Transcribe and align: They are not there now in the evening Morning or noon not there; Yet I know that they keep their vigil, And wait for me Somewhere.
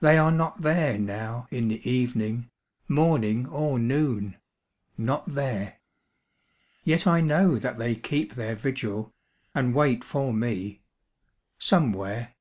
They 0.00 0.18
are 0.18 0.32
not 0.32 0.62
there 0.62 0.98
now 0.98 1.46
in 1.52 1.68
the 1.68 1.88
evening 1.88 2.50
Morning 2.88 3.46
or 3.46 3.78
noon 3.78 4.38
not 4.98 5.36
there; 5.36 5.78
Yet 6.82 7.06
I 7.06 7.20
know 7.20 7.56
that 7.56 7.78
they 7.78 7.94
keep 7.94 8.32
their 8.34 8.56
vigil, 8.56 9.14
And 9.54 9.72
wait 9.72 10.02
for 10.02 10.32
me 10.32 10.82
Somewhere. 11.58 12.34